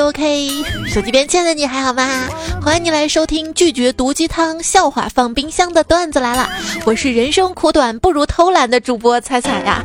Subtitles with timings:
[0.00, 2.28] OK，手机边亲爱的你还好吗？
[2.62, 6.48] 欢迎你来收听拒绝毒鸡汤笑话放冰箱的段子来了。
[6.84, 9.84] 我是人生苦短不如偷懒的主播彩彩呀。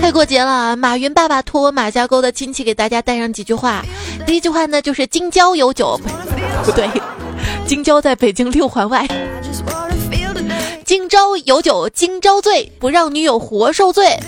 [0.00, 3.84] 快过节了，马云爸爸托我马家沟的亲戚给大家带上几句话。
[4.26, 6.00] 第一句话呢，就是京郊有酒，
[6.64, 6.88] 不对，
[7.66, 9.06] 京郊在北京六环外。
[10.84, 14.18] 今朝有酒今朝醉，不让女友活受罪。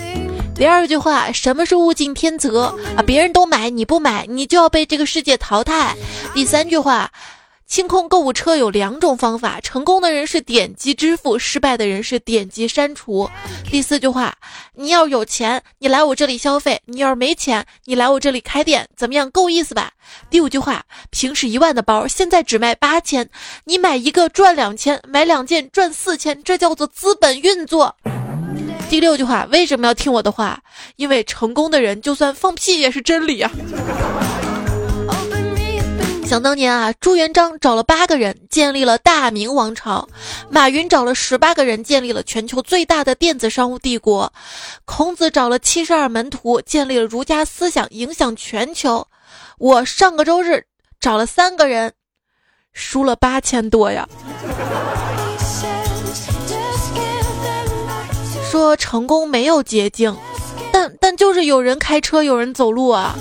[0.61, 3.01] 第二句话，什么是物竞天择啊？
[3.01, 5.97] 别人都买你不买，你就要被这个世界淘汰。
[6.35, 7.11] 第三句话，
[7.65, 13.27] 清空购物车有两种方法，成功的人是点击支付，失败的人是点击删除。
[13.71, 14.35] 第四句话，
[14.75, 19.31] 你要有钱，你来我这里消费；你要是没钱，你来我这里开店，怎么样？
[19.31, 19.93] 够意思吧？
[20.29, 23.27] 第五句话，平时一万的包，现在只卖八千，
[23.63, 27.95] 你买一个赚两千，买两件赚四千，这叫做资本运作。
[28.91, 30.61] 第六句话，为什么要听我的话？
[30.97, 33.49] 因为成功的人就算放屁也是真理啊！
[36.25, 40.09] 想当年啊，朱元璋找了八个人建立了大明王朝，
[40.49, 44.33] 马云找了十八个人建立了全球最大的电子商务帝国，
[44.83, 49.07] 孔子找了七十二门徒建立了儒家思想，影响全球。
[49.57, 50.65] 我上个周日
[50.99, 51.93] 找了三个人，
[52.73, 54.05] 输了八千多呀。
[58.51, 60.13] 说成功没有捷径，
[60.73, 63.15] 但但就是有人开车，有人走路啊。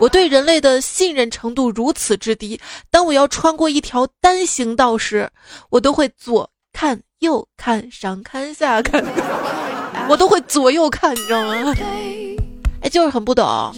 [0.00, 5.30] 我对人类的信任程度如此之低，当我要穿过一条单行道时，
[5.68, 9.00] 我都会左看右看上看下看，
[10.08, 11.72] 我都会左右看，你知道吗？
[12.82, 13.72] 哎，就是很不懂，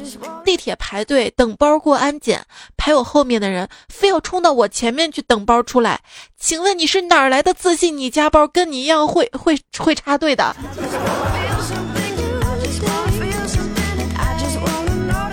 [0.44, 2.44] 地铁排队等包过安检，
[2.76, 6.00] 排我后面的人非要冲到我前面去等包出来。
[6.38, 7.96] 请问你是哪儿来的自信？
[7.96, 10.54] 你家包跟你一样会会会插队的？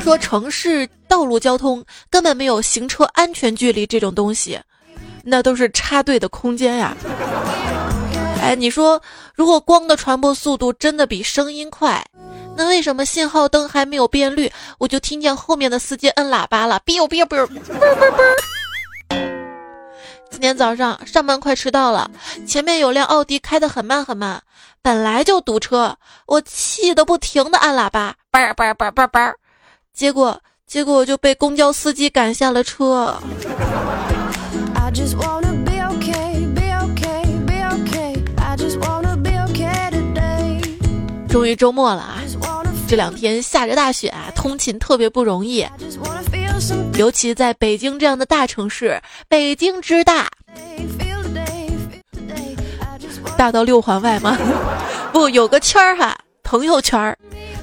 [0.03, 4.59] 说城市道路交通根本没有行车安全距离这种东西，
[5.24, 6.97] 那都是插队的空间呀。
[8.41, 9.00] 哎，你说
[9.35, 12.03] 如果光的传播速度真的比声音快？
[12.59, 16.78] 那为什么信号灯还没有变绿，我就听见后面的司机摁喇叭了？
[16.86, 17.58] 哔哔哔哔哔
[19.08, 19.24] 哔。
[20.30, 22.12] 今天早上上班快迟到了，
[22.46, 24.42] 前面有辆奥迪开得很慢很慢，
[24.81, 29.34] 本来就堵车，我气得不停的按喇叭，叭叭叭叭叭，
[29.94, 30.38] 结果
[30.68, 33.18] 结果我就被公交司机赶下了车。
[41.30, 42.19] 终于周末了啊！
[42.89, 45.63] 这两天下着大雪啊，通勤特别不容易，
[46.97, 50.27] 尤其在北京这样的大城市，北京之大，
[53.38, 54.35] 大到六环外吗？
[55.13, 57.16] 不，有个圈儿哈，朋友圈儿，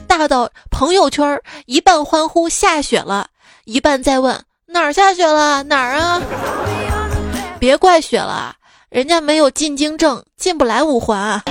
[0.07, 3.27] 大到朋友圈儿一半欢呼下雪了，
[3.65, 6.23] 一半在问哪儿下雪了哪儿啊？
[7.59, 8.55] 别怪雪了，
[8.91, 11.43] 人家没有进京证，进不来五环啊。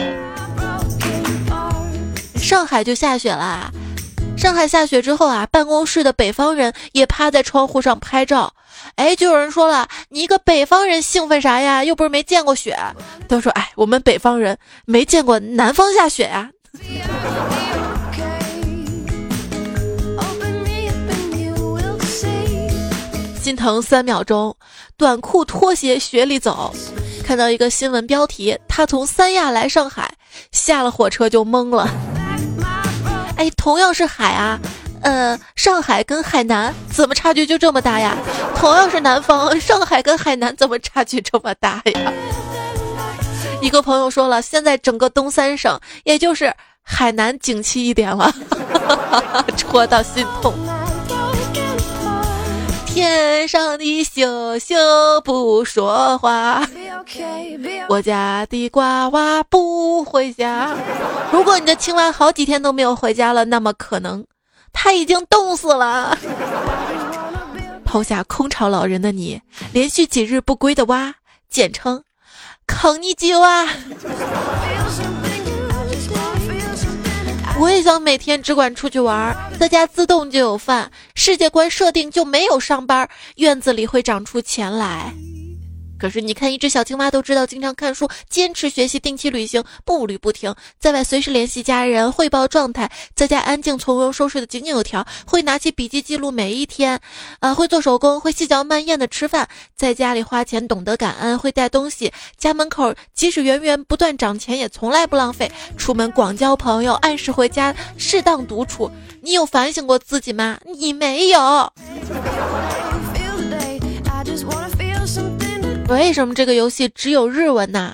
[2.45, 3.71] 上海就下雪了，
[4.37, 8.53] 上海下雪之后啊，办公室的北方人也趴在窗户上拍照。
[8.97, 11.83] 哎，就有人说了，你一个北方人兴奋啥呀？
[11.83, 12.77] 又不是没见过雪。
[13.27, 16.51] 都说，哎，我们北方人没见过南方下雪呀。
[23.41, 24.55] 心疼三秒钟，
[24.97, 26.71] 短裤拖鞋雪里走。
[27.25, 30.13] 看到一个新闻标题，他从三亚来上海，
[30.51, 31.89] 下了火车就懵了。
[33.37, 34.59] 哎，同样是海啊，
[35.01, 38.15] 呃，上海跟海南怎么差距就这么大呀？
[38.55, 42.13] 同样是南方，上海跟海南怎么差距这么大呀？
[43.61, 48.33] 一个朋友说了，现在整个东三省，也就是海南景气一点了，
[49.57, 50.53] 戳到心痛。
[52.95, 54.77] 天上的星星
[55.25, 56.65] 不说话，
[57.89, 60.73] 我家的瓜娃不回家。
[61.29, 64.25] 如果你的青蛙好几天都没有回家了，那么可能
[64.71, 66.17] 它已经冻死了。
[67.83, 69.41] 抛下空巢老人的你，
[69.73, 71.15] 连续几日不归的蛙，
[71.49, 72.01] 简称
[72.65, 73.67] 坑你鸡蛙。
[77.57, 85.13] 我也想每天只管出去玩，在家自动就有饭，世界观设定就没有上班，院子里会长出钱来。
[86.05, 97.01] 可是你看，一只小青蛙都知道经常看书、坚持学习、定期旅行、步履不停，在外随时联系家人、汇报状态，在家安静从容、收拾的井井有条，会拿起笔记记录每一天，
[97.39, 108.91] 啊，会做手工，会细嚼慢咽的吃饭，在家里花钱懂得感恩，会带东西，家门口即使源源不断涨钱也从来不浪费，出门广交朋友，按时回家，适当独处。
[109.23, 110.59] 你有反省过自己吗？
[110.77, 111.73] 你没有。
[115.87, 117.93] 为什么这个游戏只有日文呢？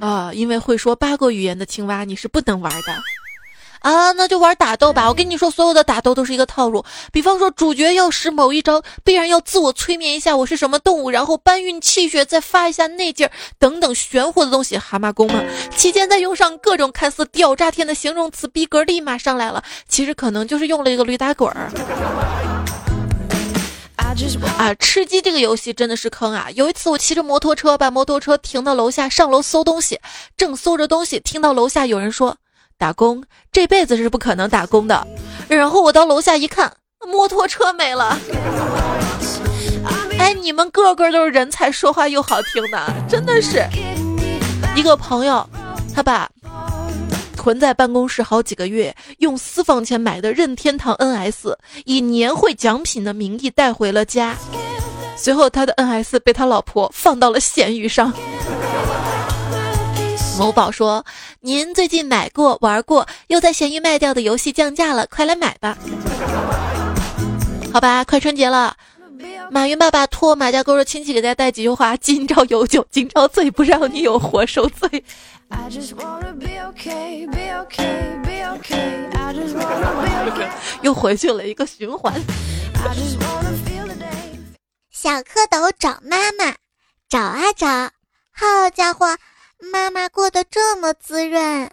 [0.00, 3.02] 啊，因为会说八个语言的青蛙你是不能玩的。
[3.80, 5.06] 啊，那就玩打斗吧。
[5.08, 6.82] 我跟你说，所有的打斗都是一个套路。
[7.12, 14.78] 比方说，主角要使某一招，必然要自我催眠一下我是什么动物，然后搬运气血，再发一下内劲儿，等等玄乎的东西。
[14.78, 15.42] 蛤蟆功嘛，
[15.76, 19.62] 期间再用上各种看似吊炸天的形容词，逼格立马上来了。
[19.86, 21.70] 其实可能就是用了一个驴打滚儿。
[24.58, 26.48] 啊，吃鸡这个游戏真的是坑啊！
[26.54, 30.00] 有一次我骑着摩托车，把摩托车停到楼下，上楼搜东西，
[30.36, 32.36] 正搜着东西，听到楼下有人说
[32.78, 35.06] ：“打工这辈子是不可能打工的。”
[35.48, 36.72] 然后我到楼下一看，
[37.06, 38.18] 摩托车没了。
[40.18, 43.66] 哎，你们个个都是人才，说话又好听的，真的是。
[44.76, 45.48] 一个朋友，
[45.94, 46.30] 他把。
[47.44, 51.54] 囤在办公室好几个月，用私房钱买的任天堂 NS，
[51.84, 54.34] 以年会奖品的名义带回了家。
[55.14, 58.10] 随后，他的 NS 被他老婆放到了闲鱼上。
[60.40, 61.04] 某宝说
[61.42, 65.76] ：“您最近买过、玩过，又在闲鱼卖掉的游戏降价了，快来买吧。”
[67.70, 68.74] 好吧，快春节了，
[69.50, 75.04] 马云爸爸托马家沟的亲戚给大家带几句话：今朝有酒今朝醉，不让你有活受罪。
[80.82, 82.12] 又回去了一个循环。
[84.90, 86.54] 小蝌蚪找妈妈，
[87.08, 87.66] 找啊找，
[88.32, 89.16] 好家伙，
[89.72, 91.70] 妈妈过得这么滋润。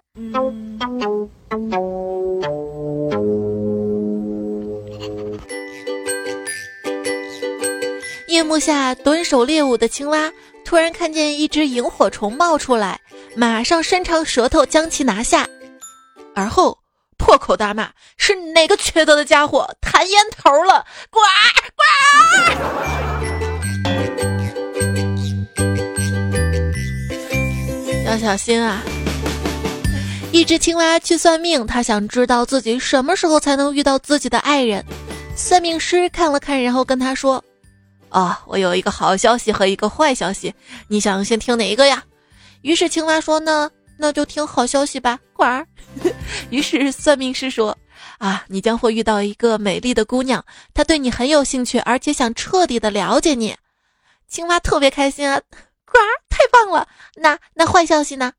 [8.28, 10.32] 夜幕下蹲守猎物的青蛙，
[10.64, 13.02] 突然看见一只萤火虫冒出来。
[13.36, 15.48] 马上伸长舌头将其拿下，
[16.36, 16.78] 而后
[17.18, 20.86] 破口大骂：“是哪个缺德的家伙弹烟头了？
[21.10, 21.20] 呱
[21.76, 21.84] 呱！
[28.06, 28.84] 要小心啊！”
[30.34, 34.84] 一只青蛙去算命，他想知道自己什么时候才能遇到自己的爱人。
[35.36, 37.44] 算命师看了看，然后跟他说
[38.10, 40.54] ：“啊，我有一个好消息和一个坏消息，
[40.90, 42.04] 你想先听哪一个呀？”
[42.62, 45.66] 于是青蛙说呢，那就听好消息吧，呱儿。
[46.50, 47.78] 于是算命师说，
[48.18, 50.44] 啊，你将会遇到一个美丽的姑娘，
[50.74, 53.56] 她对你很有兴趣，而且想彻底的了解你。
[54.28, 55.42] 青蛙特别开心啊，
[55.86, 56.88] 呱儿，太棒了。
[57.16, 58.32] 那那坏消息呢？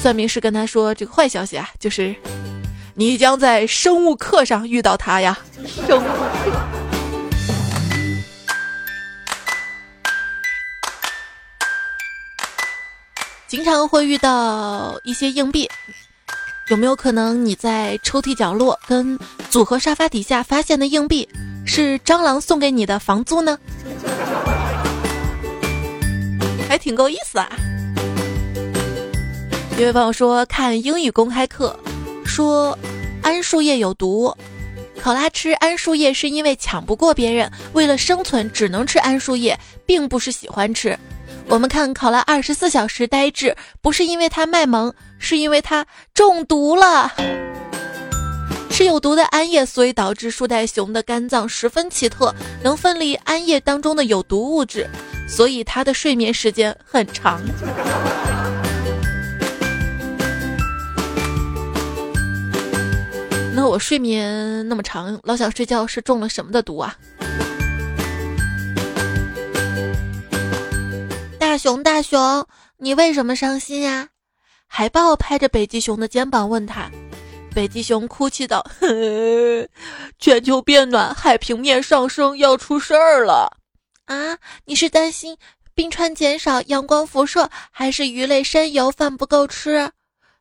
[0.00, 2.14] 算命师跟他说，这个坏消息啊，就是
[2.94, 5.38] 你将在生物课上遇到她呀。
[5.86, 6.87] 生物课。
[13.48, 15.66] 经常会遇到一些硬币，
[16.68, 19.18] 有没有可能你在抽屉角落跟
[19.48, 21.26] 组合沙发底下发现的硬币
[21.64, 23.58] 是蟑螂送给你的房租呢？
[26.68, 27.48] 还挺够意思啊！
[29.78, 31.74] 一位朋友说看英语公开课，
[32.26, 32.78] 说
[33.22, 34.36] 桉树叶有毒，
[35.00, 40.98] 考拉吃桉树叶是因为抢不过别人，为了生存只能吃桉树叶，并不是喜欢吃。
[41.50, 47.10] 我们看考拉二十四小时呆滞，不是因为它卖萌，是因为它中毒了，
[48.70, 54.86] 吃有毒的桉叶，所以导致树袋熊的肝脏十分奇特，能分离桉叶当中的有毒物质，
[55.26, 57.40] 所以它的睡眠时间很长。
[63.54, 66.94] 那我睡眠那么长，老想睡觉是中了什么的毒啊？
[71.58, 72.46] 熊大熊，
[72.76, 74.08] 你为什么伤心呀？
[74.66, 76.90] 海豹拍着北极熊的肩膀问他。
[77.54, 78.64] 北极熊哭泣道
[80.20, 83.56] ：“全球变暖，海平面上升，要出事儿了。”
[84.06, 85.36] 啊，你是担心
[85.74, 89.90] 冰川减少、阳光辐射，还是鱼类深游、饭不够吃？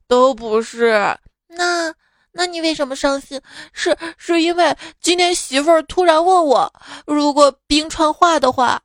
[0.07, 1.17] 都不是。
[1.47, 1.93] 那，
[2.33, 3.41] 那你为什么伤心？
[3.74, 6.71] 是是因为今天媳妇儿突然问我，
[7.07, 8.81] 如果冰川化的话。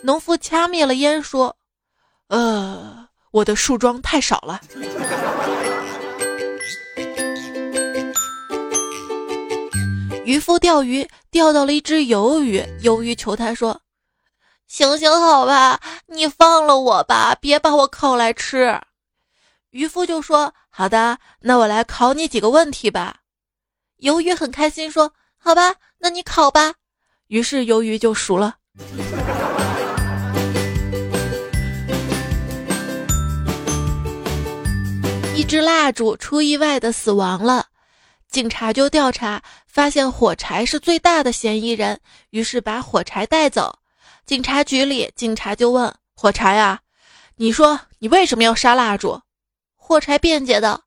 [0.04, 1.56] 农夫掐灭了烟说
[2.28, 4.60] ：“呃，我的树桩太少了。”
[10.26, 13.80] 渔夫钓鱼钓到了一只鱿鱼，鱿鱼求他说
[14.68, 18.78] ：“行行好吧，你放了我吧，别把我烤来吃。”
[19.72, 23.20] 渔夫就说：“好的，那我来考你几个问题吧。”
[24.00, 26.74] 鱿鱼很开心说：“好吧，那你考吧。”
[27.28, 28.56] 于是鱿鱼就熟了。
[35.34, 37.68] 一支蜡烛出意外的死亡了，
[38.28, 41.98] 警察就调查，发现火柴是最大的嫌疑人，
[42.28, 43.78] 于是把火柴带走。
[44.26, 46.80] 警察局里，警察就问火柴啊
[47.36, 49.22] ：“你说你为什么要杀蜡烛？”
[49.84, 50.80] 火柴辩解道：“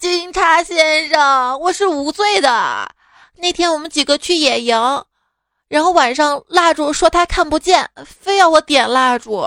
[0.00, 2.90] 警察先生，我是无罪的。
[3.36, 5.04] 那天我们几个去野营，
[5.68, 9.46] 然后晚上蜡烛说他看不见，非要我点蜡烛。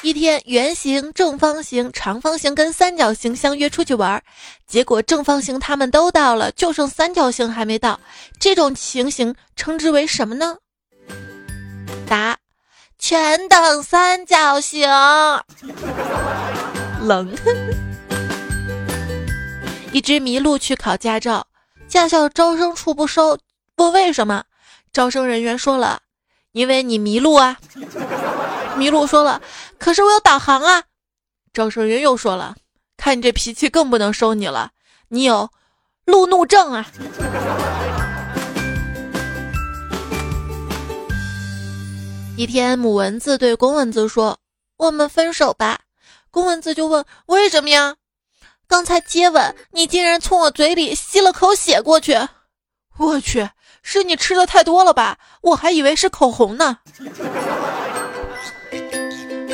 [0.00, 4.20] 一天，圆形、正方形、长方形跟三角形相约出去玩，
[4.66, 8.00] 结果正方形他们都到了，就剩三角形还没到。
[8.40, 10.56] 这种情形称之为什么呢？
[12.08, 12.36] 答。”
[13.04, 14.88] 全等三角形，
[17.02, 17.28] 冷。
[19.90, 21.48] 一只麋鹿去考驾照，
[21.88, 23.36] 驾校招生处不收，
[23.76, 24.44] 问为什么？
[24.92, 26.02] 招生人员说了，
[26.52, 27.56] 因为你迷路啊。
[28.78, 29.42] 麋鹿说了，
[29.80, 30.84] 可是我有导航啊。
[31.52, 32.54] 招生人员又说了，
[32.96, 34.70] 看你这脾气，更不能收你了，
[35.08, 35.50] 你有
[36.04, 36.86] 路怒症啊。
[42.36, 44.38] 一天，母蚊子对公蚊子说
[44.78, 45.78] ：“我们分手吧。”
[46.30, 47.94] 公蚊子就问：“为什么呀？”
[48.66, 52.16] 刚才接吻，你竟然从我嘴里吸了口血过去！
[52.98, 53.48] 我去，
[53.82, 55.18] 是你吃的太多了吧？
[55.42, 56.78] 我还以为是口红呢。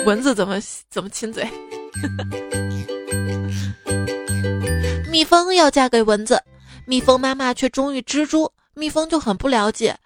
[0.06, 0.58] 蚊子怎么
[0.88, 1.46] 怎么亲嘴？
[5.10, 6.40] 蜜蜂要嫁给蚊子，
[6.86, 9.98] 蜜蜂妈妈却忠于蜘蛛，蜜蜂就很不了解。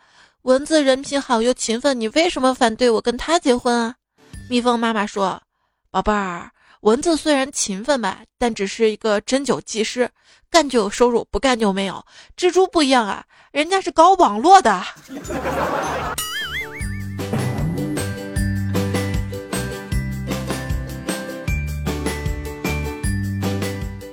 [0.43, 3.95] 蚊子人品好又勤奋，你为什么反对我跟他结婚啊？
[4.51, 5.41] 蜜蜂妈妈说
[5.89, 10.11] ：“宝贝儿，蚊子虽然勤奋吧，但只是一个针灸技师，
[10.51, 12.05] 干就有收入，不干就没有。
[12.37, 14.83] 蜘蛛不一样啊，人家是搞网络的。”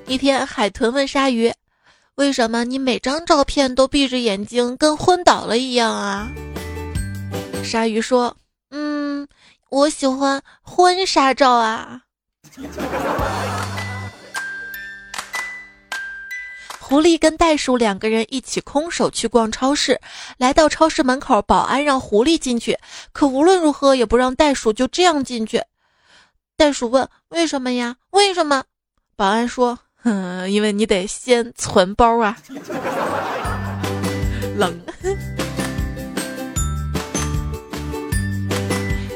[0.05, 1.51] 一天，海豚问鲨鱼。
[2.19, 6.29] 为什么你每张照片都闭着眼睛，跟昏倒了一样啊？
[7.63, 8.35] 鲨鱼说
[8.71, 9.25] ：“嗯，
[9.69, 12.01] 我喜欢婚纱照啊。
[16.77, 20.01] ”狐狸跟袋鼠两个人一起空手去逛超市，
[20.37, 22.77] 来到超市门口，保安让狐狸进去，
[23.13, 25.63] 可无论如何也不让袋鼠就这样进去。
[26.57, 27.95] 袋鼠问：“为什么呀？
[28.09, 28.65] 为什么？”
[29.15, 29.79] 保安说。
[30.03, 32.37] 嗯，因为你得先存包啊。
[34.57, 34.79] 冷。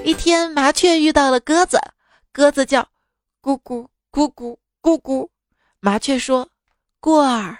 [0.03, 1.79] 一天，麻雀遇到了鸽子，
[2.31, 2.87] 鸽子叫
[3.41, 5.29] 咕咕咕咕咕咕，
[5.79, 6.49] 麻雀说
[6.99, 7.57] ：“过儿。”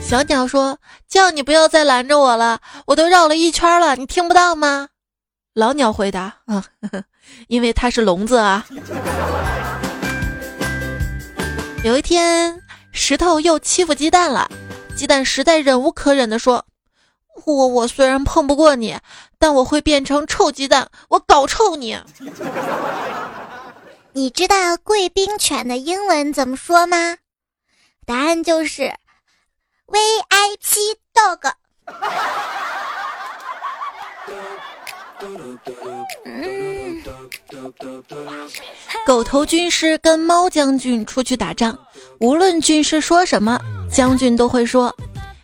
[0.00, 0.78] 小鸟说
[1.16, 4.88] ：“叫你不要再拦着我了，我都绕了一圈了，你听不到吗？”
[5.56, 6.62] 老鸟回答：“啊，
[7.48, 8.66] 因为它是聋子啊。”
[11.82, 12.60] 有一天，
[12.92, 14.50] 石头又欺负鸡蛋了，
[14.94, 16.66] 鸡蛋实在忍无可忍的说
[17.46, 18.98] ：“我我虽然碰不过你，
[19.38, 21.98] 但我会变成臭鸡蛋，我搞臭你。
[24.12, 27.16] ”你知道贵宾犬的英文怎么说吗？
[28.04, 28.92] 答案就是。
[29.86, 31.52] VIP dog。
[39.06, 41.78] 狗头军师跟猫将军出去打仗，
[42.20, 43.58] 无论军师说什么，
[43.90, 44.94] 将军都会说：“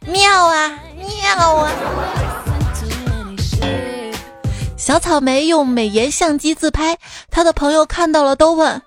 [0.07, 1.71] 妙啊，妙啊。”
[4.77, 6.99] 小草莓用美颜相机自拍，
[7.31, 8.83] 他的朋友看到了都问：“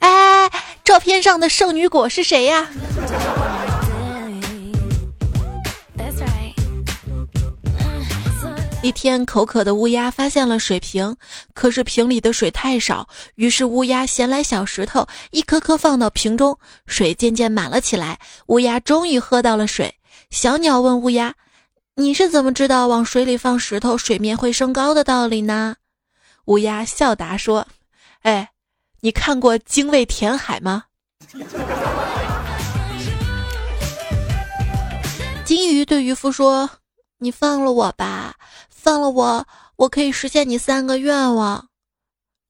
[0.00, 0.50] 哎，
[0.84, 2.68] 照片上的圣女果是谁呀？”
[8.82, 11.14] 一天，口渴的乌鸦发现了水瓶，
[11.54, 18.18] 可是瓶里的水太少，于是乌鸦衔来小石头，一颗颗放到瓶中，水渐渐满了起来。
[18.46, 19.94] 乌鸦终于喝到了水。
[20.30, 21.32] 小鸟问乌鸦
[21.94, 25.76] ：“你是怎么知道往水里放石头，水面会升高的道理呢？”
[26.46, 27.68] 乌鸦笑答说
[28.22, 28.50] ：“哎，
[29.00, 30.86] 你看过《精卫填海》吗？”
[35.46, 36.68] 金鱼对渔夫说
[37.18, 38.34] ：“你放了我吧。”
[38.82, 39.46] 放了我，
[39.76, 41.68] 我可以实现你三个愿望。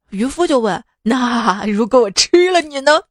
[0.08, 3.02] 渔夫就问：“那如果我吃了你呢？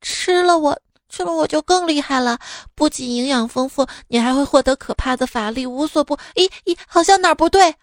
[0.00, 0.78] 吃了我，
[1.08, 2.38] 吃了我就更厉害了。
[2.76, 6.16] 不仅营养丰富，你还会获得可怕的法力，无所不……
[6.36, 7.74] 咦咦，好像哪儿不对。”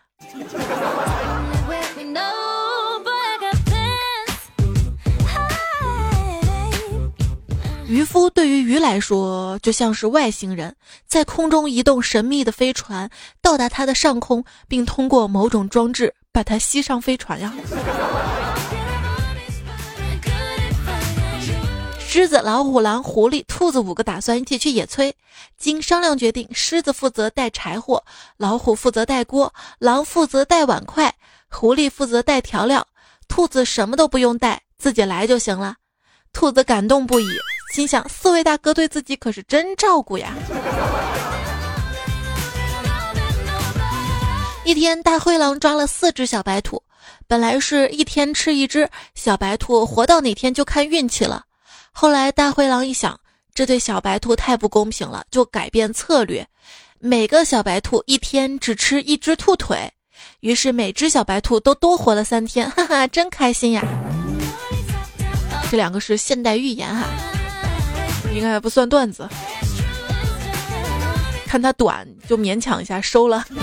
[7.89, 10.75] 渔夫对于鱼来说就像是外星人，
[11.08, 13.10] 在空中移动神秘的飞船，
[13.41, 17.51] 到达它的上空，并通过某种装置把它吸上飞船呀。
[21.98, 25.12] 狮子、老虎、狼、狐狸、兔子五个打算一起去野炊，
[25.58, 28.03] 经商量决定，狮子负责带柴火，
[28.38, 31.12] 老虎负责带锅，狼负责带碗筷，
[31.50, 32.86] 狐狸负责带调料，
[33.27, 35.77] 兔子什么都不用带，自己来就行了。
[36.31, 37.25] 兔子感动不已。
[37.72, 40.34] 心想：四位大哥对自己可是真照顾呀！
[44.66, 46.82] 一天，大灰狼抓了四只小白兔，
[47.28, 51.44] 本来是一天吃一只小白兔，活到哪天就看运气了。
[51.92, 53.20] 后来，大灰狼一想，
[53.54, 56.46] 这对小白兔太不公平了，就改变策略，
[57.00, 59.92] 每个小白兔一天只吃一只兔腿，
[60.42, 63.84] 于是每只小白兔都多活了三天，哈哈，真开心呀！
[65.72, 67.08] 这两个是现代寓言哈。
[68.33, 69.27] 应该不算段子，
[71.48, 73.46] 看它短就勉强一下收了。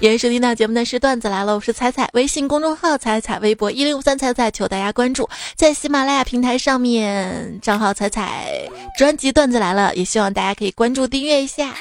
[0.00, 11.72] 也收听到节目的是段子来了，我是彩彩，微信公众号彩彩，微博一零五三彩彩，求大家关注，在喜马拉雅平台上面账号彩彩，专辑段子来了，也希望大家可以关注订阅一下。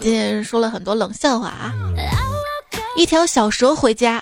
[0.00, 1.72] 今天说了很多冷笑话啊，
[2.96, 4.20] 一条小蛇回家。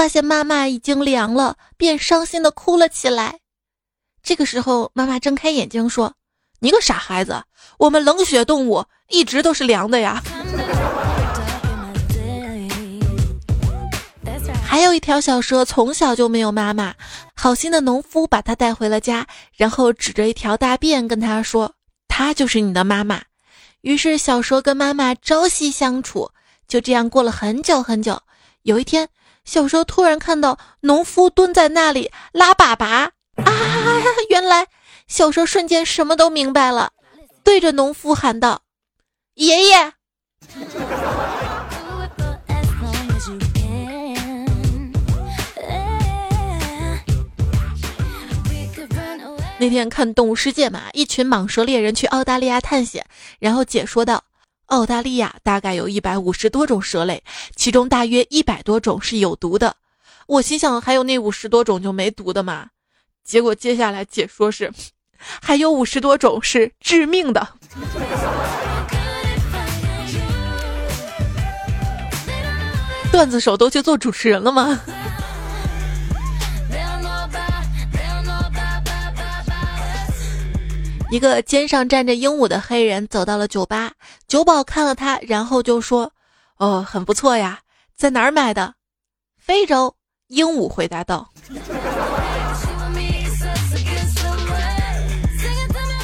[0.00, 3.40] 发现妈妈已经凉了，便伤心的哭了起来。
[4.22, 6.14] 这个时候，妈妈睁开眼睛说
[6.60, 7.44] ：“你个傻孩子，
[7.80, 10.22] 我们冷血动物一直都是凉的呀。
[14.64, 16.94] ”还有一条小蛇从小就没有妈妈，
[17.36, 21.74] 好心的农夫把它带回了家，然后指着一条大便跟他说
[22.08, 23.20] ：“它就是你的妈妈。”
[23.82, 26.30] 于是小蛇跟妈妈朝夕相处，
[26.66, 28.22] 就这样过了很久很久。
[28.62, 29.06] 有一天。
[29.50, 33.10] 小时候突然看到农夫蹲在那里拉粑粑啊！
[34.30, 34.68] 原来
[35.08, 36.92] 小时候瞬间什么都明白了，
[37.42, 38.62] 对着农夫喊道
[39.34, 39.94] ：“爷爷。”
[49.58, 53.04] 那天看《动物世界》嘛，一群蟒蛇猎人去澳大利亚探险，
[53.40, 54.22] 然后解说道。
[54.70, 57.24] 澳大利亚大概有一百五十多种蛇类，
[57.56, 59.74] 其中大约一百多种是有毒的。
[60.28, 62.68] 我心想，还有那五十多种就没毒的吗？
[63.24, 64.72] 结果接下来解说是，
[65.42, 67.48] 还有五十多种是致命的。
[73.10, 74.80] 段子手都去做主持人了吗？
[81.10, 83.90] 一个肩上站着鹦鹉的黑人走到了酒吧，
[84.28, 86.12] 酒保看了他，然后就说
[86.56, 87.58] ：“哦，很不错呀，
[87.96, 88.74] 在哪儿买的？”
[89.36, 89.96] 非洲
[90.28, 91.28] 鹦鹉回答道：“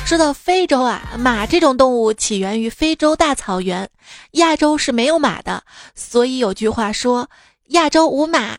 [0.05, 3.89] 说到非洲啊，马这种动物起源于非洲大草原，
[4.33, 5.63] 亚洲是没有马的，
[5.95, 7.31] 所以有句话说：
[7.69, 8.57] 亚洲无马。”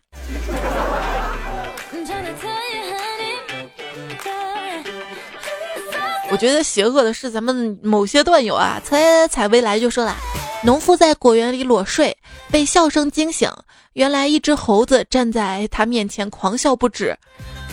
[6.30, 10.16] 我觉得邪恶的是咱们某些段友啊，采采薇来就说了，
[10.64, 12.16] 农夫在果园里裸睡，
[12.52, 13.50] 被笑声惊醒，
[13.94, 17.18] 原来一只猴子站在他面前狂笑不止。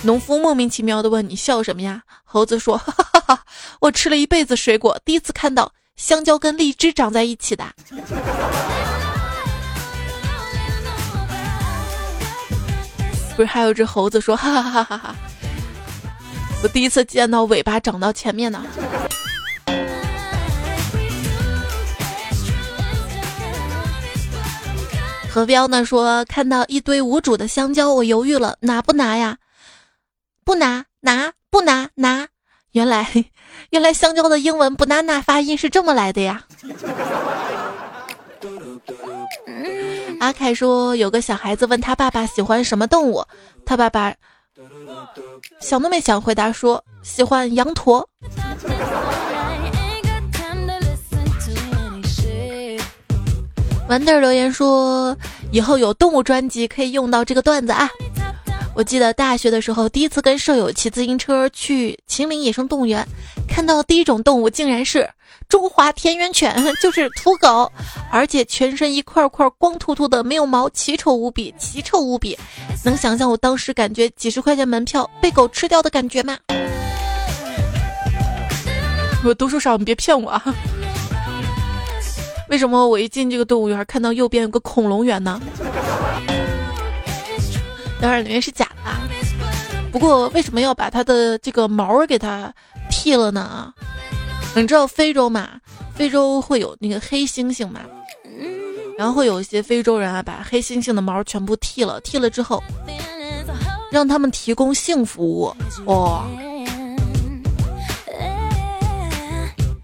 [0.03, 2.03] 农夫莫名其妙的问你笑什么呀？
[2.23, 3.41] 猴子说：哈哈哈，
[3.81, 7.65] 我吃了一辈子水果，第一次看到香蕉跟荔枝长在一起的。
[13.37, 15.17] 不是还有只猴子说： 哈哈哈哈哈哈，
[16.65, 18.59] 我第一次见到尾巴长到前面的。
[25.31, 29.37] 何彪呢说看到一堆无主的香蕉，我犹豫了，拿不拿呀？
[30.43, 32.29] 不拿，拿不拿拿。
[32.73, 33.07] 原来，
[33.69, 36.47] 原来香蕉的英文 banana 发音是这么来的呀。
[40.19, 43.23] 阿凯说有个小孩子问他爸爸喜欢什么动物，
[43.67, 44.15] 他爸爸
[45.61, 48.09] 想都没想回答说喜欢羊驼。
[53.89, 55.17] 豌豆留言说
[55.53, 57.89] ：“以后有动物专辑可以用到这个段子啊！”
[58.75, 63.07] 我记得大学的时候，第一次跟舍友骑自行车去秦岭野生动物园，
[63.47, 65.09] 看到第一种动物竟然是
[65.55, 67.71] 中华田园犬， 就是土狗，
[68.11, 72.37] 而且全身一块块光秃秃的，没有毛，奇丑无比，奇丑无比。
[72.85, 76.37] 能想象我当时感觉几十块钱门票被狗吃掉的感觉吗？
[79.25, 80.43] 我读书少，你别骗我啊！
[82.49, 85.41] 为什么我一进这个动物园，看到右边有个恐龙园呢？
[88.01, 88.91] 当然里面是假的。
[89.93, 92.53] 不过为什么要把它的这个毛给它
[92.91, 93.73] 剃了呢？
[94.57, 95.61] 你知道非洲嘛？
[95.95, 97.81] 非洲会有那个黑猩猩嘛？
[98.97, 102.63] 然后会有一些非洲人啊，把黑猩猩的毛全部剃了，剃了之后，
[103.91, 105.55] 让他们提供性服务
[105.87, 106.25] 哇，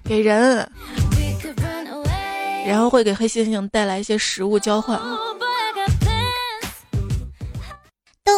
[0.04, 0.68] 给人。
[2.66, 5.00] 然后会给黑猩猩带来一些食物交换。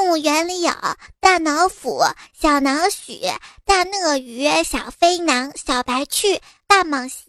[0.02, 0.72] 动物园里有
[1.20, 2.02] 大老虎、
[2.36, 3.12] 小老鼠、
[3.64, 6.26] 大鳄鱼、小飞狼、小白兔、
[6.66, 7.24] 大蟒蛇。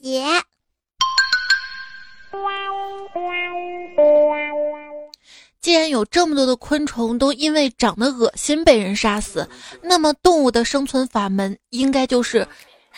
[5.61, 9.47] 既然有这么多的昆虫都因为长得恶心被人杀死，
[9.83, 12.47] 那么动物的生存法门应该就是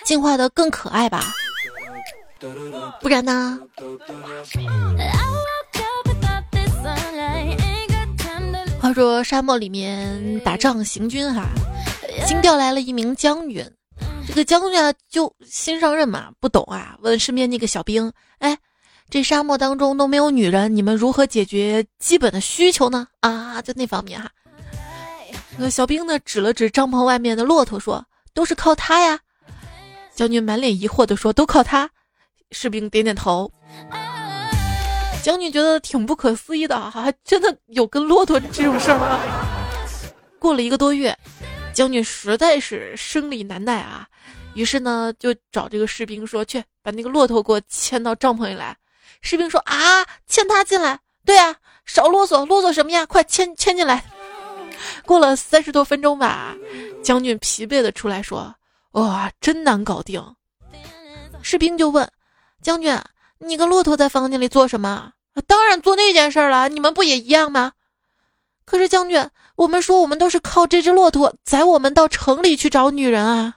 [0.05, 1.33] 进化的更可爱吧？
[3.01, 3.59] 不然呢？
[8.86, 11.50] 话说沙漠里面打仗行军哈，
[12.28, 13.67] 新调来了一名将军。
[14.28, 18.56] 这个将军啊，就新上任嘛，不懂啊，问身边那个小兵：“哎，
[19.10, 24.30] 这沙漠当中都没有女人，你们如何解决基本的需求呢？”啊，就那方面哈。
[25.58, 29.19] 那小兵呢，指了指帐篷外面的骆驼，说：“都是靠它呀。”
[30.13, 31.89] 将军满脸疑惑的说：“都靠它。”
[32.54, 33.52] 士兵点点头，
[35.25, 39.19] 将军觉得挺不可思议的，还真的有跟骆驼这种事儿吗？
[40.38, 41.17] 过了一个多月，
[41.73, 44.07] 将军实在是生理难耐啊，
[44.53, 48.77] 于是呢就找这个士兵说：“去把那个骆驼给我牵到帐篷里来。”
[49.21, 50.99] 士兵说：“啊，牵他进来？
[51.25, 51.55] 对啊，
[51.88, 53.03] 少啰嗦，啰嗦什么呀？
[53.07, 54.05] 快牵牵进来。”
[55.07, 56.55] 过了三十多分钟吧，
[57.01, 58.53] 将军疲惫的出来说
[58.93, 60.23] ：“哇，真难搞定。”
[61.41, 62.07] 士兵就问。
[62.61, 62.95] 将军，
[63.39, 65.13] 你跟骆驼在房间里做什么？
[65.41, 66.69] 当然做那件事了。
[66.69, 67.74] 你们不也一样吗？
[68.65, 73.56] 可是将军，我们说我们都是靠这只骆驼载我们到城里去找女人啊。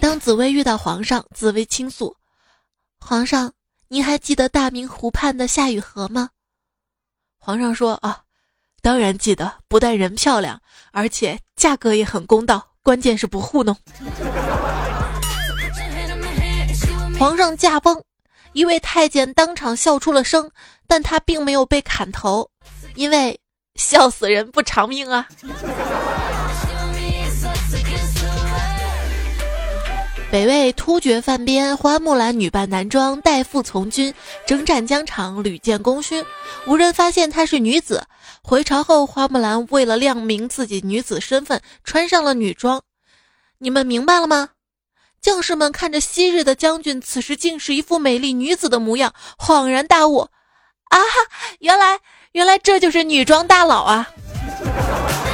[0.00, 2.16] 当紫薇遇到皇上，紫薇倾诉
[3.00, 3.52] ：“皇上，
[3.88, 6.30] 您还记得大明湖畔的夏雨荷吗？”
[7.38, 8.22] 皇上说：“啊。”
[8.80, 10.62] 当然记得，不但人漂亮，
[10.92, 13.76] 而且价格也很公道，关键是不糊弄。
[17.18, 18.02] 皇上驾崩，
[18.54, 20.50] 一位太监当场笑出了声，
[20.86, 22.48] 但他并没有被砍头，
[22.94, 23.38] 因为
[23.74, 25.28] 笑死人不偿命啊。
[30.30, 34.14] 北魏突厥犯边，花木兰女扮男装代父从军，
[34.46, 36.24] 征战疆场，屡建功勋，
[36.64, 38.02] 无人发现她是女子。
[38.42, 42.82] 回朝后，花木兰为了亮明自己女子身份，穿上了女装。
[43.58, 44.50] 你们明白了吗？
[45.20, 50.28] 将士们看着昔日的将军，此时竟是一副美丽女子的模样，恍然大悟：
[50.90, 50.98] 啊，
[51.58, 51.98] 原来
[52.32, 54.08] 原来这就是女装大佬啊！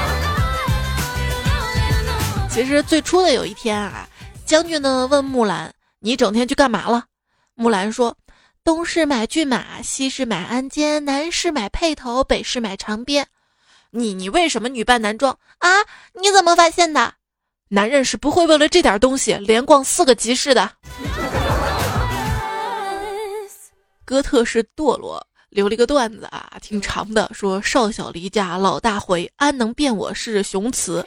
[2.50, 4.08] 其实最初的有一天啊。
[4.46, 5.06] 将军呢？
[5.06, 7.04] 问木兰：“你整天去干嘛了？”
[7.56, 8.14] 木兰说
[8.64, 13.26] ：“东市买骏马，西市买鞍鞯，南市买辔头，北市买长鞭。”
[13.92, 15.68] 你你为什么女扮男装啊？
[16.14, 17.12] 你怎么发现的？
[17.68, 20.70] 男人是不会为了这点东西连逛四个集市的。
[24.06, 31.06] 哥特式堕落留了一个段子啊，挺长的，说少小离家老大回，安能辨我是雄雌？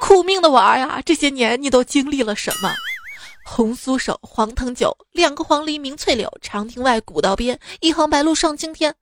[0.00, 2.74] 苦命的娃呀，这些年你都经历了什么？
[3.48, 8.92] 红酥手，黄藤酒，两个黄鹂鸣翠柳，长亭外，古道边，一行白鹭上青天。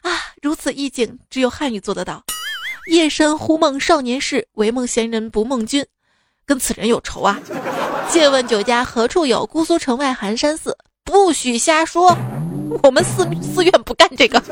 [0.00, 2.24] 啊，如此意境，只有汉语做得到。
[2.86, 5.86] 夜深忽梦少年事，唯梦闲人不梦君。
[6.46, 7.38] 跟此人有仇啊？
[8.10, 9.46] 借问酒家何处有？
[9.46, 10.76] 姑苏城外寒山寺。
[11.04, 12.16] 不许瞎说，
[12.82, 14.42] 我们寺寺院不干这个。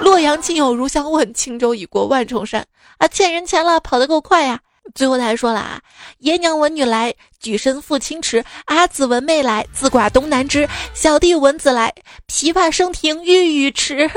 [0.00, 2.64] 洛阳亲友如相问，轻舟已过万重山。
[2.98, 4.60] 啊，欠人钱了，跑得够快呀。
[4.94, 5.80] 最后他还说了啊，
[6.18, 11.94] 爷娘闻女来，举身赴清池；阿姊闻妹来，自挂东南枝；小弟闻姊来，
[12.28, 14.10] 琵琶声停欲语迟。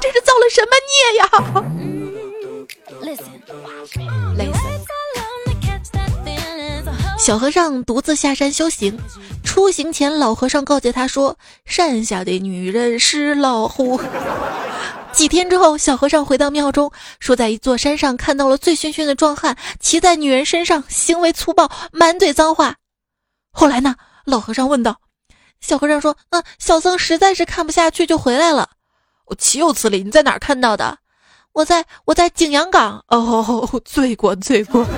[0.00, 1.28] 这是造了什么孽呀？
[7.18, 8.98] 小和尚独自下山修行，
[9.44, 14.00] 出行前老和尚告诫他说：“山下的女人是老虎。”
[15.14, 22.74] 几天之后，小和尚回到庙中，说在一座山上看到了醉醺醺的壮汉骑在女人身上，行为粗暴，满嘴脏话。
[23.52, 23.94] 后来呢？
[24.24, 24.96] 老和尚问道。
[25.60, 28.70] 小和尚说：“啊，小僧实在是看不下去，就回来了。”
[29.26, 30.02] 我岂有此理！
[30.02, 30.98] 你在哪儿看到的？
[31.52, 33.02] 我在我在景阳冈。
[33.08, 34.84] 哦，罪过罪过。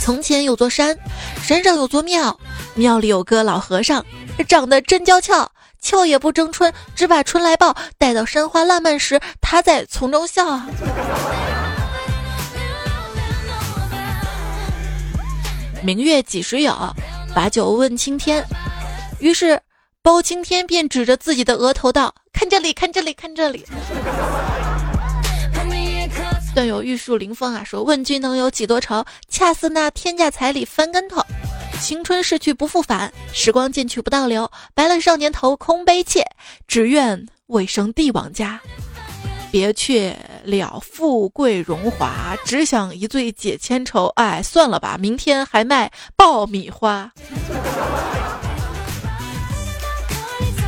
[0.00, 0.98] 从前有座山，
[1.42, 2.38] 山上有座庙，
[2.74, 4.04] 庙里有个老和尚，
[4.48, 5.50] 长得真娇俏。
[5.80, 7.76] 俏也不争春，只把春来报。
[7.98, 10.60] 待到山花烂漫时，他在丛中笑。
[15.82, 16.74] 明月几时有？
[17.34, 18.42] 把酒问青天。
[19.18, 19.60] 于是
[20.00, 23.66] 包青天便指着自己的额头道：“看这里，看这里，看这里。”
[26.54, 29.04] 段友玉树临风啊，说：“问君能有几多愁？
[29.28, 31.22] 恰似那天价彩礼翻跟头。”
[31.80, 34.50] 青春逝去不复返，时光渐去不倒流。
[34.74, 36.24] 白了少年头，空悲切，
[36.66, 38.58] 只愿未生帝王家。
[39.50, 44.06] 别去了富贵荣华，只想一醉解千愁。
[44.16, 47.12] 哎，算了吧，明天还卖爆米花。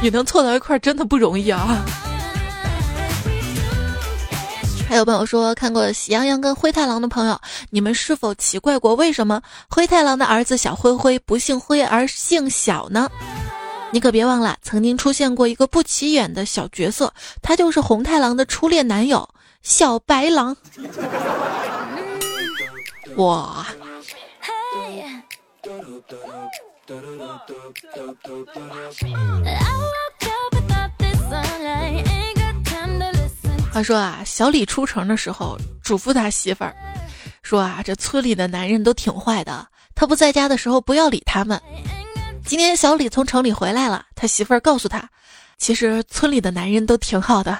[0.02, 1.84] 你能凑到一块，真的不容易啊。
[4.88, 13.10] 还有朋友说看过《喜羊羊跟灰太狼》的朋友，你们是否奇怪过为什么灰太狼的儿子小灰灰不姓灰而姓小呢？
[13.90, 19.28] 你可别忘了，曾经出现过一个不起眼的小角色，他就是红太狼的初恋男友
[19.62, 20.56] 小白狼。
[23.16, 23.66] 哇！
[33.76, 36.74] 他说啊，小李出城的时候嘱咐他媳妇儿，
[37.42, 41.60] 说啊，这村里的男人都挺坏的，他不在家的时候不要理他们。
[42.46, 45.06] 今天小李从城里回来了，他媳妇儿告诉他，
[45.58, 47.58] 其实村里的男人都挺好的，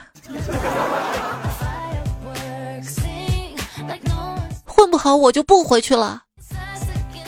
[4.64, 6.22] 混不好我就不回去了。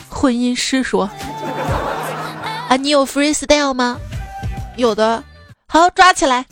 [0.08, 1.10] 婚姻师说，
[2.70, 3.98] 啊，你有 freestyle 吗？
[4.78, 5.22] 有的，
[5.66, 6.46] 好抓起来。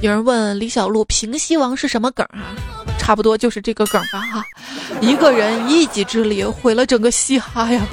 [0.00, 2.54] 有人问李小璐平西王是什么梗啊？
[2.98, 4.44] 差不多就是这个梗吧哈，
[5.00, 7.84] 一个人一己之力毁了整个嘻哈呀。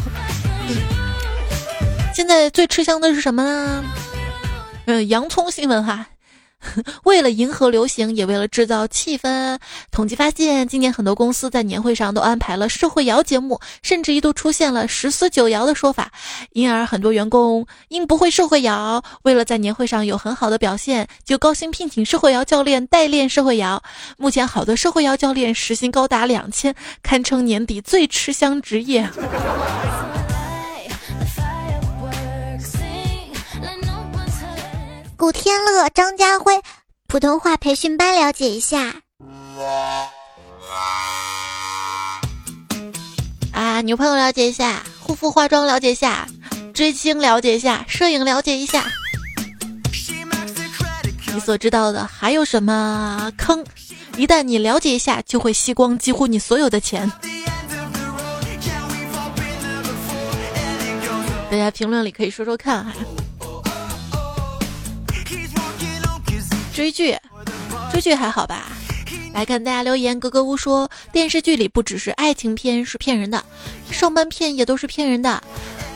[2.14, 3.84] 现在最吃香的是什么呢？
[4.86, 6.06] 嗯，洋葱新闻哈。
[7.04, 9.58] 为了迎合流行，也为了制造气氛，
[9.92, 16.12] 统计发现，今年很多公司在年会上都安排了社会摇节目，甚至一度出现了“十四九摇”的说法。
[16.52, 23.82] 因而，很多员工因不会社会摇，为了在年会上有很好的表现，就高薪聘请社会摇教练代练社会摇。
[24.18, 29.10] 目前，好多社会摇教练时薪高达两千，堪称年底最吃香职业。
[35.18, 36.62] 古天乐、张家辉，
[37.08, 38.94] 普通话培训班了解一下。
[43.54, 46.28] 啊，女朋友了解一下，护肤化妆了解一下，
[46.74, 48.84] 追星了解一下，摄影了解一下。
[51.34, 53.64] 你所知道的还有什么坑？
[54.18, 57.10] 一旦你了解一下，就会吸光几乎你所有的钱。
[61.50, 62.92] 大家评论里可以说说看哈。
[66.76, 67.16] 追剧，
[67.90, 68.68] 追剧还好吧？
[69.34, 73.42] 来看大家留言，格格巫说电视剧里不只是爱情片是骗人的，
[73.92, 75.42] 上班片也都是骗人的。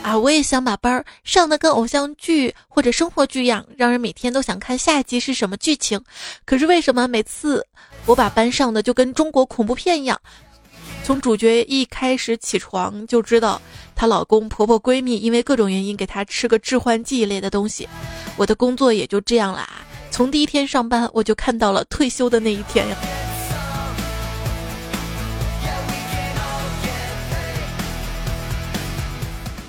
[0.02, 6.02] 啊，我也想把班儿上的跟偶像剧或者生活剧一样，让人每天都想看下一集是什么剧情。
[6.46, 7.66] 可是为什么每次
[8.06, 10.18] 我把班上的就跟中国恐怖片一样？
[11.04, 13.60] 从主角一开始起床就知道，
[13.94, 17.86] 她老公、婆婆、闺蜜因为各种原因给她吃个致幻剂一类的东西。
[18.38, 19.68] 我的工作也就这样啦，
[20.20, 22.96] 从第一天上班我就看到了退休的那一天呀。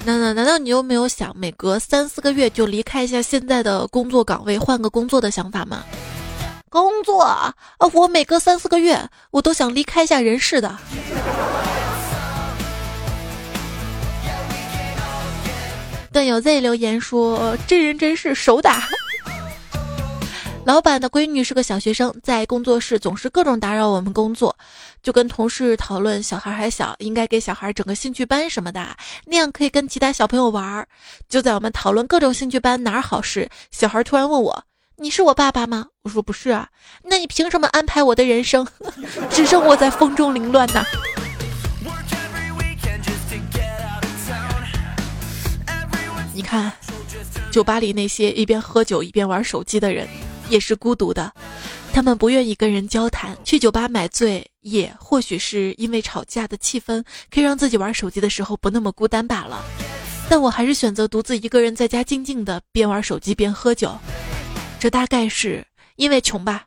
[0.04, 5.86] 那那难道你又没有想每隔三四个月就离开一下现在的工作岗位，换个工作的想法吗？
[6.68, 7.56] 工作啊，
[7.94, 10.78] 我每隔三四个月我都想离开一下人世的。
[16.12, 18.84] 段友 Z 留言说：“真人真事手打。”
[20.63, 24.56] 老板的闺女是个小学生，在工作室总是各种打扰我们工作，
[25.02, 28.95] 就跟同事讨论小孩还小，应该给小孩整个兴趣班什么的，
[29.26, 30.88] 那样可以跟其他小朋友玩。
[31.28, 34.63] 就在我们讨论各种兴趣班哪儿好时，小孩突然问我
[34.97, 36.69] ：“你是我爸爸吗？”我说：“不是啊。”
[37.04, 38.65] 那你凭什么安排我的人生？
[39.32, 40.86] 只剩我在风中凌乱呢？
[46.34, 46.71] 你看，
[47.52, 50.08] 酒吧里那些一边喝酒一边玩手机的人。
[50.52, 51.34] 也是孤独的，
[51.94, 59.64] 他们不愿意跟人交谈，去酒吧买醉，也或许是因为吵架的气氛可以让自己玩手机的时候不那么孤单罢了。
[60.30, 63.98] 但我还是选择独自一个人在家静静的边玩手机边喝酒，
[64.78, 66.66] 这大概是因为穷吧。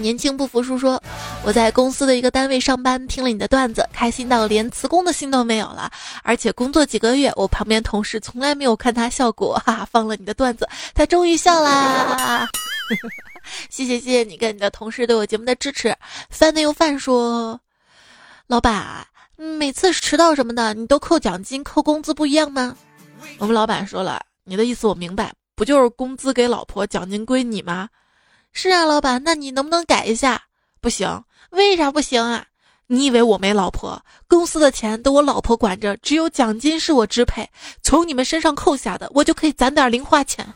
[0.00, 1.02] 年轻不服输说
[1.44, 5.90] ：“我在公司的一个单位上班，听了你的段子，开心到连辞工的心都没有了。
[6.22, 9.54] 而且工作几个月，我旁边同事从来没有看他笑过。
[9.58, 12.48] 哈哈，放了你的段子，他终于笑啦！
[13.68, 15.94] 谢谢谢谢你跟你的同事对我节目的支持。
[16.30, 17.60] 饭的又饭说，
[18.46, 22.76] 老板，每次迟到什么的，你都扣奖金、扣工资不一样吗？
[23.38, 27.88] 我们老板说了，你的意思我明白，不就是工资给老婆，奖金归你吗？”
[28.52, 30.42] 是啊，老板，那你能不能改一下？
[30.80, 32.44] 不行，为啥不行啊？
[32.88, 34.02] 你以为我没老婆？
[34.26, 37.48] 公司的钱都我老婆管着，只有奖金是我支配，
[37.82, 40.46] 从你们身上扣下的，我就可以攒点零花钱。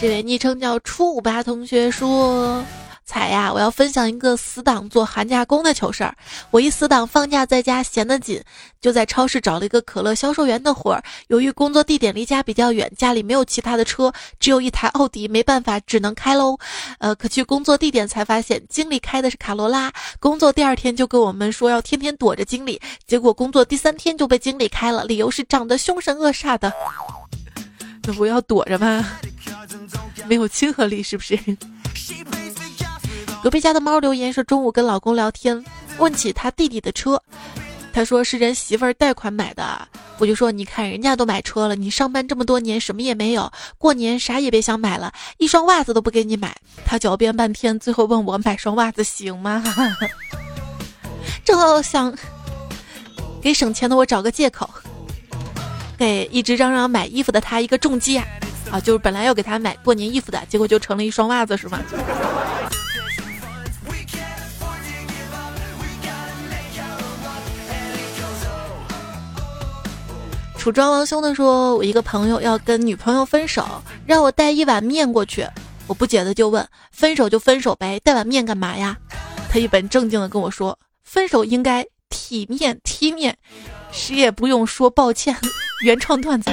[0.00, 2.64] 这位昵称叫初五八同学说。
[3.08, 6.14] 彩呀，我要分享一个死党做寒假工的糗事儿。
[6.50, 8.38] 我一死党放假在家闲得紧，
[8.82, 11.02] 就在超市找了一个可乐销售员的活儿。
[11.28, 16.58] 由于工作地点离家比较远，家里没有其他的车，只有一台奥迪，没办法，只能开喽。
[16.98, 19.90] 呃，可去工作地点才发现，经理开的是卡罗拉。
[20.20, 26.70] 工作第二天就跟我们说要天天躲着经理，结果工作第三天就被经理开了，理由是长得凶神恶煞的。
[28.04, 29.06] 那不要躲着吗？
[30.26, 31.38] 没有亲和力是不是？
[33.42, 35.64] 隔壁家的猫留言说：“中午跟老公聊天，
[35.98, 37.22] 问起他弟弟的车，
[37.92, 39.86] 他说是人媳妇儿贷款买的。
[40.18, 46.52] 我就说，你看人家都买车了，你上班这么多年什么也没有，过年啥也别想买了，一双袜子都不给你买。
[46.84, 49.62] 他狡辩半天，最后问我买双袜子行吗？
[51.46, 52.12] 正好想
[53.40, 54.68] 给省钱的我找个借口，
[55.96, 58.26] 给一直嚷嚷买衣服的他一个重击啊！
[58.72, 61.78] 啊，就是本来要给他买过年衣服的，结果就成了一双袜子，是吗？”
[70.68, 73.66] 楚庄王兄的说：“我一个朋友要跟女朋友分手，
[74.04, 75.48] 让我带一碗面过去。
[75.86, 78.94] 我不解的就问：分手就分手呗，带碗面干嘛呀？
[79.48, 83.34] 他一本正经的跟我说：分手应该体面体面，
[83.90, 85.34] 谁也不用说抱歉。
[85.82, 86.50] 原创段子。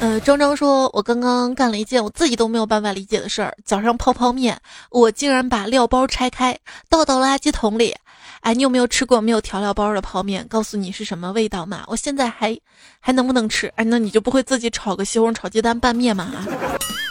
[0.00, 3.56] 呃，张张说：我刚刚干了一件我自己都没有办法理解的事儿。
[3.64, 6.58] 早上泡泡面，我竟然把料包拆开
[6.90, 7.96] 倒到垃圾桶里。”
[8.44, 10.46] 哎，你有没有吃过没有调料包的泡面？
[10.48, 11.82] 告诉你是什么味道嘛？
[11.86, 12.54] 我现在还
[13.00, 13.68] 还能不能吃？
[13.76, 16.30] 哎，那你就不会自己炒个西红柿炒鸡蛋拌面吗？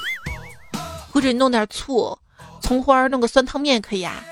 [1.12, 2.16] 或者你弄点醋、
[2.62, 4.24] 葱花，弄个酸汤面可以啊。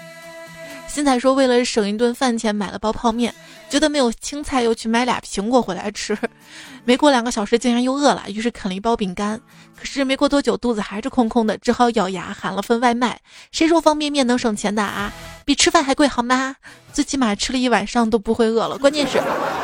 [0.93, 3.33] 新彩说，为了省一顿饭钱，买了包泡面，
[3.69, 6.17] 觉得没有青菜，又去买俩苹果回来吃。
[6.83, 9.39] 没过两个小时，竟然又饿了，于是啃了一包饼干。
[9.73, 13.17] 可是没过多久，肚子还是空空的，只好咬牙喊了份外卖。
[13.53, 15.13] 谁说方便面能省钱的啊？
[15.45, 16.57] 比吃饭还贵好吗？
[16.91, 18.77] 最起码吃了一晚上都不会饿了。
[18.77, 19.17] 关键是，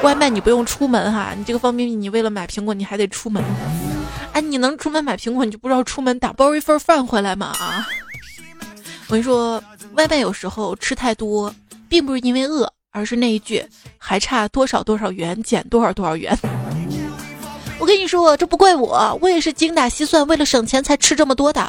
[0.03, 3.43] 外卖你不用出门哈，你这个方便面你为了买苹果你还得出门。
[4.31, 7.47] 哎，你能出门买苹果，你就不知道出门打包一份饭回来吗？
[7.59, 7.85] 啊！
[9.09, 9.61] 我跟你说，
[9.97, 11.53] 外卖有时候吃太多，
[11.89, 13.65] 并不是因为饿，而是那一句
[13.97, 16.37] 还差多少多少元减多少多少元。
[17.79, 21.67] 我跟你说，这不怪我，我也是精打细算，为了省钱才吃这么多的。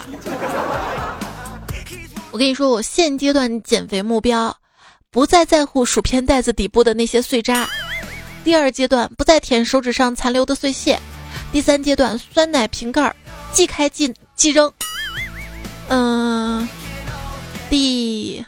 [2.31, 4.55] 我跟你说，我现阶段减肥目标。
[5.11, 7.66] 不再在乎薯片袋子底部的那些碎渣。
[8.45, 11.01] 第二阶段，不再舔手指上残留的碎屑。
[11.51, 13.16] 第三阶段，酸奶瓶盖
[13.51, 14.70] 即开即即扔。
[15.89, 16.68] 嗯，
[17.70, 18.44] 第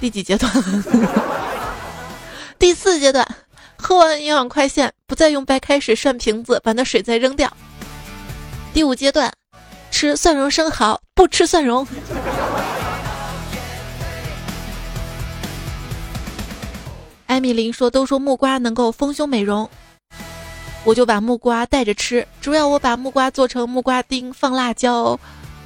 [0.00, 0.52] 第几阶段？
[2.58, 3.26] 第四阶段，
[3.76, 7.52] 喝完营养快线，不再用白开水涮瓶子，把那水再扔掉。
[8.72, 9.32] 第五阶段，
[9.90, 11.86] 吃蒜蓉生蚝，不吃蒜蓉。
[17.26, 19.68] 艾米琳说：“都说木瓜能够丰胸美容，
[20.84, 22.26] 我就把木瓜带着吃。
[22.40, 25.18] 主要我把木瓜做成木瓜丁，放辣椒、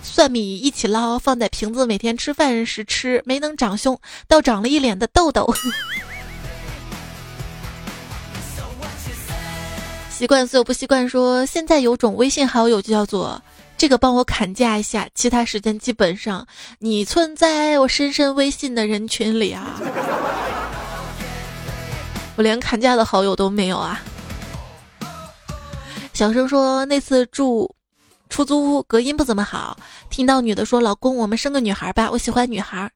[0.09, 5.53] 蒜米一起捞，放在瓶子，每天吃饭时吃，没能长胸，倒长了一脸的痘痘。
[10.09, 11.07] 习惯所有不习惯。
[11.07, 13.43] 说现在有种微信好友就叫做
[13.77, 16.47] 这个，帮我砍价一下，其他时间基本上
[16.79, 19.79] 你存在我深深微信的人群里啊。
[22.37, 24.01] ”我连砍价的好友都没有啊！
[26.15, 27.76] 小声说那次住
[28.29, 29.77] 出租屋隔音不怎么好，
[30.11, 32.91] 听到女的说：“老公，我们生个女孩吧，我喜欢女孩。”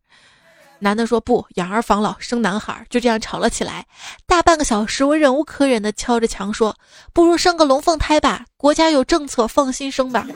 [0.83, 3.87] 男的说：“不，养儿防老，生男孩。”就这样吵了起来，
[4.27, 6.77] 大半个小时，我忍无可忍的敲着墙说
[7.13, 10.27] ：“不如生个龙凤胎吧，国家有政策，放心生吧。”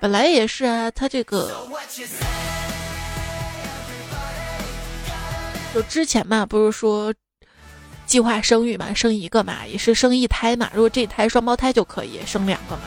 [0.00, 1.50] 本来也是啊，他这个。
[5.74, 7.12] 就之前嘛，不是说
[8.08, 10.68] 计划生育嘛，生一个嘛，也是生一胎嘛。
[10.74, 12.82] 如果这胎双胞胎就可以生两个嘛。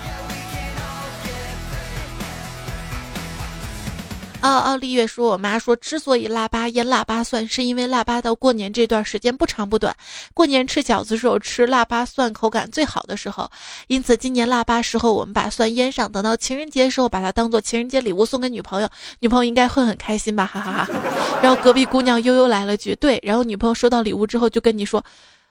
[4.42, 9.96] 奥奥利月说：“我妈说，之所以腊八腌腊八蒜，是因为腊八到过年这段时间不长不短。
[10.34, 13.50] 过年吃饺子时候吃腊八蒜，口感最好的时候。
[13.88, 18.90] 因此今年腊八时候，我们把蒜腌上，等到情人节时候把它当做情人节礼物送给女朋友，
[19.20, 20.46] 女朋友应该会很开心吧？
[20.46, 20.90] 哈哈哈。
[21.42, 23.20] 然后隔壁姑娘悠悠来了句：对。
[23.24, 25.04] 然后女朋友收到礼物之后就跟你说：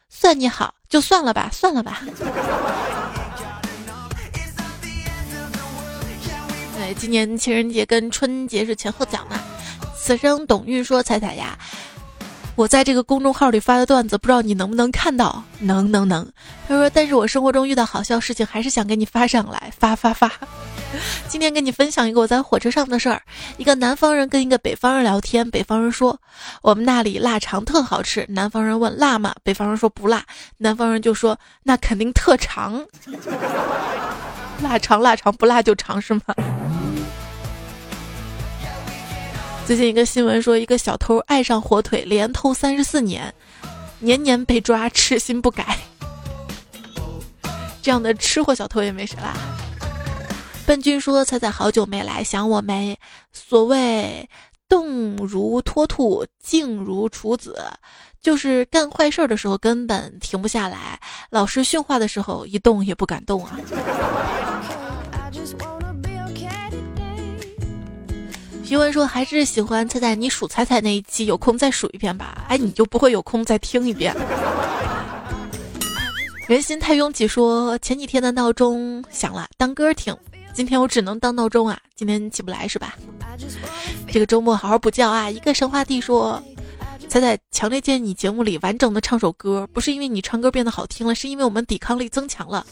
[0.08, 2.02] 算你好，就算了吧，算了吧。”
[6.94, 9.38] 今年情人节跟春节是前后脚嘛。
[9.96, 11.58] 此生董玉说：“彩彩呀，
[12.56, 15.42] 我在这个公众号里发的段子，不知道你能不能看到？
[15.60, 16.26] 能能能。”
[16.66, 20.30] 他说：“但是我生活中遇到好笑事情，还是想给你发上来，发发发。
[21.28, 23.22] 今天跟你分享一个我在火车上的事儿。
[23.58, 26.18] 一个南方人跟一个北方人聊天，北方人说
[26.62, 28.26] 我们那里腊肠特好吃。
[28.28, 29.34] 南方人问辣吗？
[29.44, 30.24] 北方人说不辣。
[30.58, 32.84] 南方人就说那肯定特长。
[34.62, 36.22] 腊肠腊肠不辣就长是吗？”
[39.70, 43.32] 最近一个新闻说，一个小偷爱上火腿，连偷三十四年，
[44.00, 45.78] 年年被抓，痴心不改。
[47.80, 49.32] 这样的吃货小偷也没谁啦。
[50.66, 52.98] 笨君说：“彩彩好久没来，想我没？”
[53.32, 54.28] 所谓
[54.68, 57.56] 动如脱兔，静如处子，
[58.20, 61.00] 就是干坏事的时候根本停不下来，
[61.30, 63.56] 老师训话的时候一动也不敢动啊。
[68.70, 72.44] 提问说还是喜欢猜猜你数猜猜那一期，有空再数一遍吧。
[72.46, 74.14] 哎，你就不会有空再听一遍。
[76.46, 80.16] 人心太拥挤说前几天的闹钟响了，当歌听。
[80.54, 82.94] 今天我只能当闹钟啊，今天起不来是吧？
[84.06, 85.28] 这个周末好好补觉啊。
[85.28, 86.40] 一个神话帝说，
[87.08, 92.64] 猜猜强烈建议你节目里完整的唱首歌，不是因为你唱歌变得好听了，是因为我们抵抗力增强了。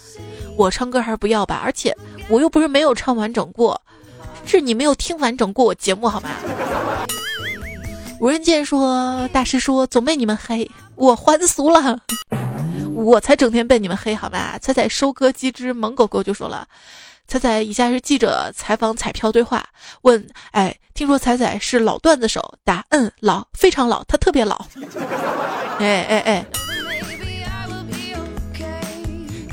[0.56, 1.92] 我唱歌还是不要吧，而且
[2.28, 3.82] 我又不是没有唱完整过。
[4.48, 6.30] 是你没有听完整过我节目好吗？
[8.18, 12.00] 无人见说大师说总被你们黑，我还俗了，
[12.94, 14.58] 我才整天被你们黑好吧？
[14.60, 16.66] 彩彩收割机之萌狗狗就说了，
[17.28, 19.64] 彩彩以下是记者采访彩票对话，
[20.02, 24.66] 问哎，听说彩彩是老段子手，答嗯老非常老，他特别老，
[25.78, 26.46] 哎哎哎。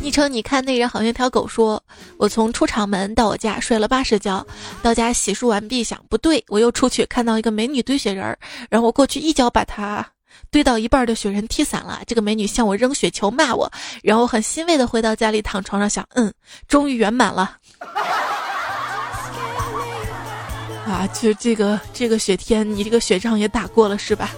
[0.06, 1.84] 昵称你看那人好像条狗说
[2.18, 4.46] ：“我从出厂门到我家摔了八十跤，
[4.84, 8.38] 到家洗漱完毕，想不对，我又出去看到一个美女堆雪人儿，
[8.70, 10.08] 然后我过去一脚把她
[10.52, 12.04] 堆到一半的雪人踢散了。
[12.06, 13.72] 这个美女向我扔雪球骂我，
[14.04, 16.32] 然后很欣慰的回到家里躺床上想，嗯，
[16.68, 17.58] 终于圆满了。
[20.86, 24.30] 啊，就这个这个雪天，你这个雪仗也打过了是吧？”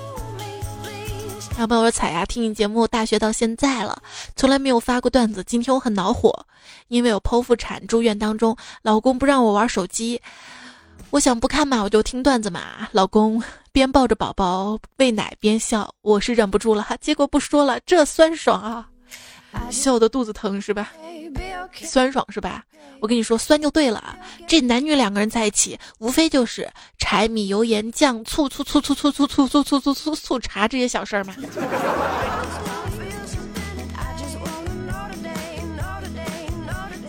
[1.57, 3.99] 小朋友说：“彩呀，听你节目大学到现在了，
[4.35, 5.43] 从来没有发过段子。
[5.43, 6.45] 今天我很恼火，
[6.87, 10.21] 因为我剖腹产住院当中，老公不让我玩手机。
[11.09, 12.87] 我想不看嘛，我就听段子嘛。
[12.91, 13.41] 老公
[13.71, 18.87] 边抱着宝宝喂奶边笑，我是忍不住了，结果不说了，这酸爽啊！
[19.69, 20.91] 笑得肚子疼是吧？
[21.73, 22.63] 酸爽是吧？
[22.99, 24.17] 我跟你说，酸就对了。
[24.47, 31.35] 这男女两个人在一起，无非就是柴米油盐酱醋醋醋醋醋醋醋醋醋醋醋醋茶这些小事儿嘛。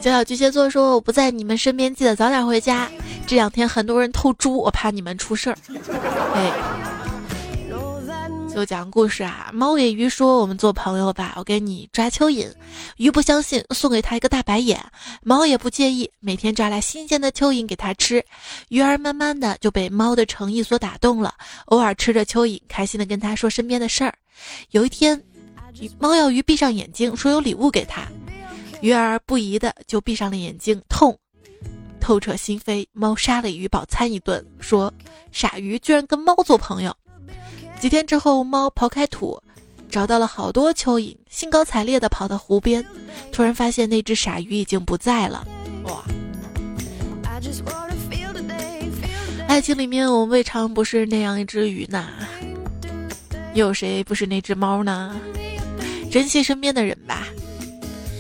[0.01, 2.89] 小小巨蟹座说：“我不在你们身边，记得早点回家。
[3.27, 5.57] 这两天很多人偷猪，我怕你们出事儿。”
[6.35, 6.53] 哎。
[8.53, 12.53] 就讲故事啊，猫给鱼说：“我们做朋友吧，我给你抓蚯蚓。”
[12.97, 14.85] 鱼不相信，送给他一个大白眼。
[15.23, 18.25] 猫也不介意，每天抓来新鲜的蚯蚓给他吃。
[18.69, 21.35] 鱼儿慢慢的就被猫的诚意所打动了，
[21.67, 24.13] 偶尔吃着蚯蚓，开心的跟他说身边的事儿。
[24.71, 25.23] 有一天，
[26.01, 28.09] 猫要鱼闭上眼睛，说有礼物给他。
[28.81, 31.17] 鱼儿不疑的就闭上了眼睛，痛，
[32.01, 32.85] 透彻心扉。
[32.93, 34.93] 猫杀了鱼饱餐一顿，说
[35.31, 36.93] ：“傻鱼居然跟猫做朋友。”
[37.81, 39.41] 几天之后，猫刨开土，
[39.89, 42.85] 找到了好多蚯蚓，兴高采烈地跑到湖边，
[43.31, 45.47] 突然发现那只傻鱼已经不在了。
[45.85, 46.03] 哇！
[49.47, 52.09] 爱情里面，我们未尝不是那样一只鱼呢。
[53.55, 55.17] 有谁不是那只猫呢？
[56.11, 57.29] 珍惜身边的人吧。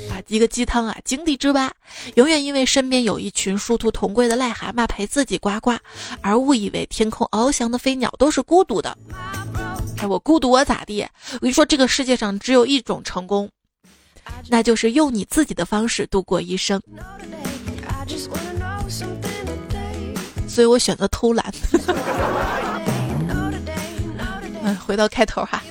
[0.08, 1.70] 啊，一个鸡汤啊，井底之蛙，
[2.14, 5.72] 永远因为身边有一群殊途同归的癞蛤蟆陪自己呱呱，
[6.22, 8.96] 而误以为天空翱翔的飞鸟都是孤独的。
[10.00, 11.02] 哎，我孤独我咋地？
[11.34, 13.50] 我跟你说，这个世界上只有一种成功，
[14.48, 16.80] 那就是用你自己的方式度过一生。
[20.48, 21.52] 所以我选择偷懒。
[24.62, 25.62] 嗯，回到开头哈，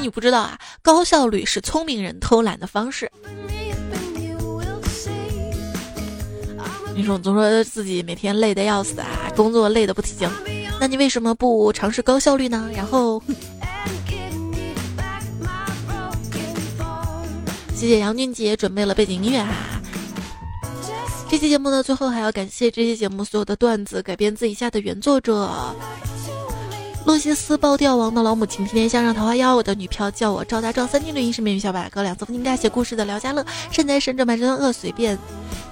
[0.00, 3.10] 你不知道啊，高效率是聪明人偷懒的方式。
[6.94, 10.30] 你说总说自己每天累得要死啊，工作累得不行，
[10.80, 12.70] 那你为什么不尝试高效率呢？
[12.74, 13.22] 然后。
[17.74, 19.52] 谢谢杨俊杰准备了背景音乐哈。
[21.28, 25.50] 这期节目的最后还要感谢这期节目所有的段子改编自以下的原作者：
[27.04, 35.18] 洛西斯爆掉王的老母亲、天天向上桃花妖、我的女票叫我赵大壮、三天绿、英式美女小百哥、两次不应该写故事的廖家乐、善哉神者满身恶随便、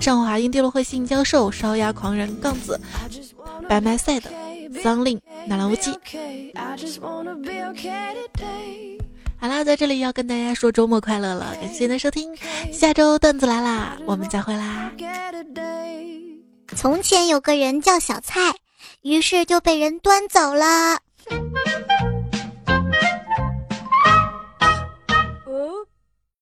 [0.01, 2.79] 上华英跌落会信教授、烧鸭狂人杠子、
[3.69, 4.31] 白麦赛的
[4.81, 5.91] 桑令、纳兰无忌。
[9.39, 12.33] 好啦，在这里要跟大家说周末快乐了，感谢您的收听，
[12.73, 14.93] 下周段子来啦，我们再会啦。
[16.77, 18.41] 从前有个人叫小蔡，
[19.03, 21.01] 于是就被人端走了。